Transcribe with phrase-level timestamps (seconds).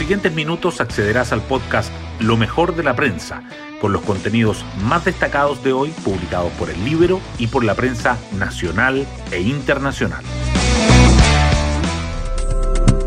[0.00, 3.42] siguientes minutos accederás al podcast Lo mejor de la prensa,
[3.82, 8.16] con los contenidos más destacados de hoy publicados por el libro y por la prensa
[8.38, 10.24] nacional e internacional.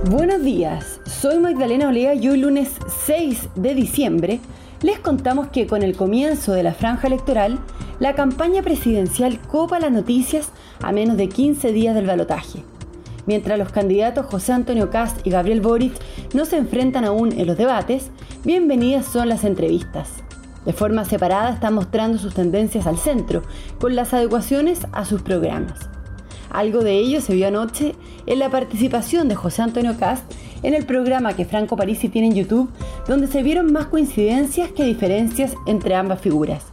[0.06, 2.70] Buenos días, soy Magdalena Olea y hoy lunes
[3.08, 4.40] 6 de diciembre
[4.84, 7.58] les contamos que con el comienzo de la franja electoral,
[8.00, 10.52] la campaña presidencial copa las noticias
[10.84, 12.64] a menos de 15 días del balotaje.
[13.26, 15.94] Mientras los candidatos José Antonio Cast y Gabriel Boric
[16.34, 18.12] no se enfrentan aún en los debates,
[18.44, 20.10] bienvenidas son las entrevistas.
[20.66, 23.44] De forma separada están mostrando sus tendencias al centro,
[23.80, 25.90] con las adecuaciones a sus programas.
[26.50, 27.96] Algo de ello se vio anoche
[28.26, 30.24] en la participación de José Antonio Cast
[30.62, 32.70] en el programa que Franco Parisi tiene en YouTube,
[33.08, 36.66] donde se vieron más coincidencias que diferencias entre ambas figuras.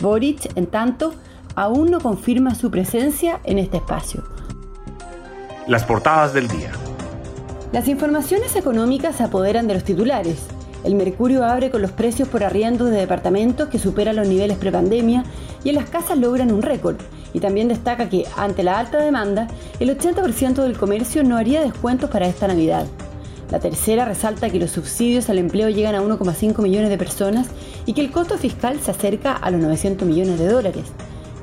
[0.00, 1.14] Boric, en tanto,
[1.54, 4.31] aún no confirma su presencia en este espacio.
[5.68, 6.72] Las portadas del día.
[7.70, 10.40] Las informaciones económicas se apoderan de los titulares.
[10.82, 15.22] El Mercurio abre con los precios por arriendo de departamentos que superan los niveles prepandemia
[15.62, 16.96] y en las casas logran un récord.
[17.32, 19.46] Y también destaca que, ante la alta demanda,
[19.78, 22.88] el 80% del comercio no haría descuentos para esta Navidad.
[23.52, 27.46] La tercera resalta que los subsidios al empleo llegan a 1,5 millones de personas
[27.86, 30.86] y que el costo fiscal se acerca a los 900 millones de dólares.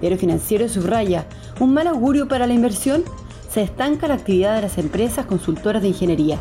[0.01, 1.25] Diario Financiero subraya
[1.61, 3.03] un mal augurio para la inversión
[3.51, 6.39] se estanca la actividad de las empresas consultoras de ingeniería.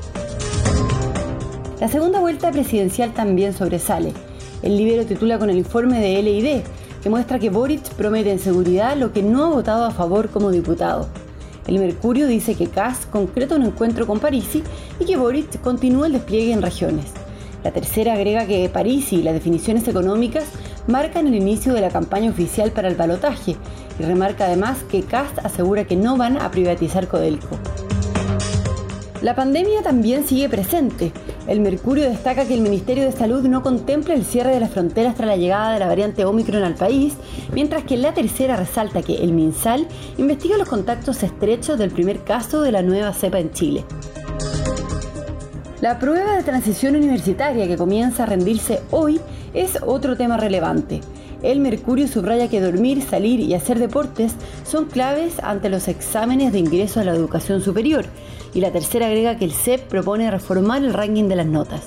[1.81, 4.13] La segunda vuelta presidencial también sobresale.
[4.63, 6.63] El libro titula con el informe de LID,
[7.03, 10.51] que muestra que Boric promete en seguridad lo que no ha votado a favor como
[10.51, 11.09] diputado.
[11.67, 14.63] El Mercurio dice que Kass concreta un encuentro con Parisi
[14.99, 17.07] y que Boric continúa el despliegue en regiones.
[17.63, 20.45] La tercera agrega que Parisi y las definiciones económicas
[20.87, 23.57] marcan el inicio de la campaña oficial para el balotaje
[23.99, 27.59] y remarca además que Cast asegura que no van a privatizar Codelco.
[29.21, 31.13] La pandemia también sigue presente.
[31.49, 35.17] El Mercurio destaca que el Ministerio de Salud no contempla el cierre de las fronteras
[35.17, 37.15] tras la llegada de la variante Omicron al país,
[37.53, 42.63] mientras que la tercera resalta que el MinSal investiga los contactos estrechos del primer caso
[42.63, 43.85] de la nueva cepa en Chile.
[45.81, 49.21] La prueba de transición universitaria que comienza a rendirse hoy
[49.55, 51.01] es otro tema relevante.
[51.43, 54.33] El Mercurio subraya que dormir, salir y hacer deportes
[54.65, 58.07] son claves ante los exámenes de ingreso a la educación superior.
[58.55, 61.83] Y la tercera agrega que el CEP propone reformar el ranking de las notas.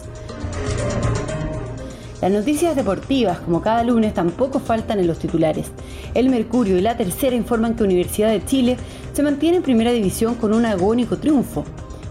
[2.21, 5.71] Las noticias deportivas, como cada lunes, tampoco faltan en los titulares.
[6.13, 8.77] El Mercurio y la tercera informan que Universidad de Chile
[9.11, 11.65] se mantiene en primera división con un agónico triunfo.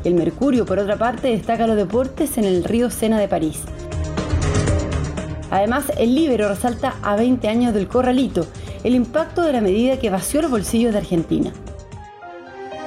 [0.05, 3.61] El Mercurio, por otra parte, destaca los deportes en el río Sena de París.
[5.51, 8.47] Además, el Libero resalta a 20 años del corralito
[8.85, 11.53] el impacto de la medida que vació los bolsillos de Argentina.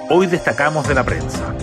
[0.10, 1.54] Hoy destacamos de la prensa.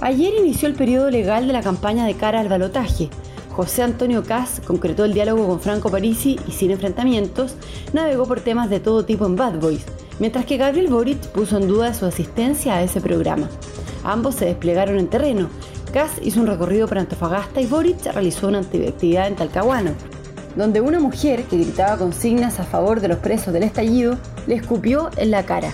[0.00, 3.10] Ayer inició el periodo legal de la campaña de cara al balotaje.
[3.50, 7.54] José Antonio Kass concretó el diálogo con Franco Parisi y sin enfrentamientos
[7.94, 9.84] navegó por temas de todo tipo en Bad Boys,
[10.18, 13.48] mientras que Gabriel Boric puso en duda su asistencia a ese programa.
[14.04, 15.48] Ambos se desplegaron en terreno,
[16.20, 19.92] Hizo un recorrido por Antofagasta y Boric realizó una actividad en Talcahuano,
[20.54, 25.08] donde una mujer que gritaba consignas a favor de los presos del estallido le escupió
[25.16, 25.72] en la cara.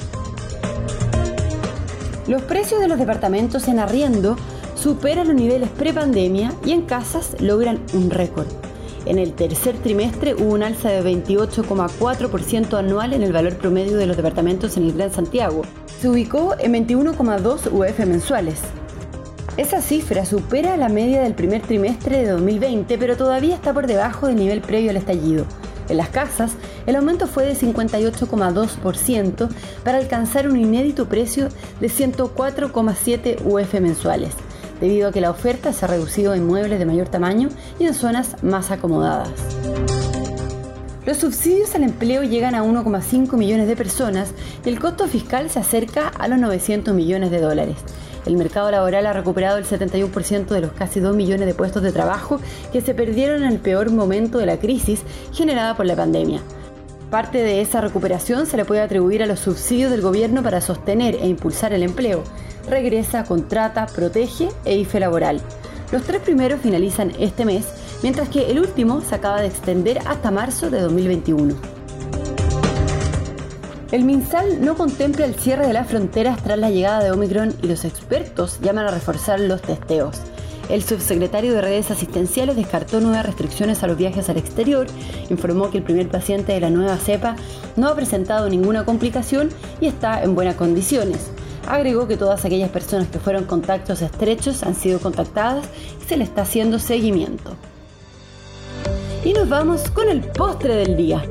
[2.28, 4.37] Los precios de los departamentos en arriendo
[4.77, 8.47] superan los niveles prepandemia y en casas logran un récord.
[9.06, 14.06] En el tercer trimestre hubo un alza de 28,4% anual en el valor promedio de
[14.06, 15.62] los departamentos en el Gran Santiago.
[16.00, 18.61] Se ubicó en 21,2 UF mensuales,
[19.59, 24.27] esa cifra supera la media del primer trimestre de 2020, pero todavía está por debajo
[24.27, 25.45] del nivel previo al estallido.
[25.91, 26.53] En las casas,
[26.87, 29.49] el aumento fue de 58,2%
[29.85, 31.49] para alcanzar un inédito precio
[31.81, 34.33] de 104,7 UF mensuales,
[34.81, 37.93] debido a que la oferta se ha reducido en muebles de mayor tamaño y en
[37.93, 39.29] zonas más acomodadas.
[41.05, 44.33] Los subsidios al empleo llegan a 1,5 millones de personas
[44.65, 47.77] y el costo fiscal se acerca a los 900 millones de dólares.
[48.27, 51.93] El mercado laboral ha recuperado el 71% de los casi 2 millones de puestos de
[51.93, 52.41] trabajo
[52.73, 55.02] que se perdieron en el peor momento de la crisis
[55.32, 56.41] generada por la pandemia.
[57.11, 61.17] Parte de esa recuperación se le puede atribuir a los subsidios del gobierno para sostener
[61.17, 62.23] e impulsar el empleo.
[62.69, 65.41] Regresa, contrata, protege e IFE laboral.
[65.91, 67.67] Los tres primeros finalizan este mes,
[68.02, 71.72] mientras que el último se acaba de extender hasta marzo de 2021.
[73.93, 77.67] El MinSal no contempla el cierre de las fronteras tras la llegada de Omicron y
[77.67, 80.17] los expertos llaman a reforzar los testeos.
[80.71, 84.87] El subsecretario de redes asistenciales descartó nuevas restricciones a los viajes al exterior,
[85.29, 87.37] informó que el primer paciente de la nueva cepa
[87.77, 91.31] no ha presentado ninguna complicación y está en buenas condiciones.
[91.69, 95.67] Agregó que todas aquellas personas que fueron contactos estrechos han sido contactadas
[96.03, 97.56] y se le está haciendo seguimiento.
[99.23, 101.23] Y nos vamos con el postre del día.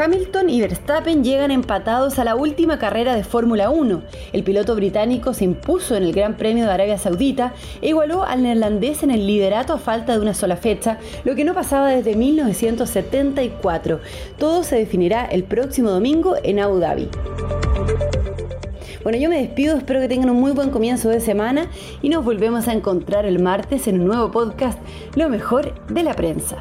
[0.00, 4.02] Hamilton y Verstappen llegan empatados a la última carrera de Fórmula 1.
[4.32, 7.52] El piloto británico se impuso en el Gran Premio de Arabia Saudita
[7.82, 11.44] e igualó al neerlandés en el liderato a falta de una sola fecha, lo que
[11.44, 14.00] no pasaba desde 1974.
[14.38, 17.10] Todo se definirá el próximo domingo en Abu Dhabi.
[19.02, 21.66] Bueno, yo me despido, espero que tengan un muy buen comienzo de semana
[22.00, 24.78] y nos volvemos a encontrar el martes en un nuevo podcast,
[25.14, 26.56] Lo mejor de la prensa.